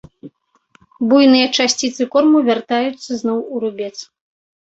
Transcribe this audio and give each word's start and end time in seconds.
Буйныя 1.09 1.47
часціцы 1.57 2.03
корму 2.15 2.39
вяртаюцца 2.47 3.11
зноў 3.23 3.37
у 3.53 3.61
рубец. 3.65 3.93